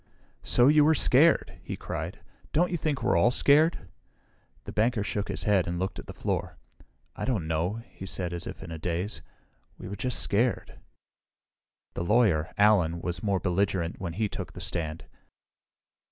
[0.41, 2.21] "So you were scared?" he cried.
[2.53, 3.87] "Don't you think we're all scared?"
[4.63, 6.57] The banker shook his head and looked at the floor.
[7.15, 9.21] "I don't know," he said, as if in a daze.
[9.77, 10.79] "We were just scared."
[11.93, 15.05] The lawyer, Allen, was more belligerent when he took the stand.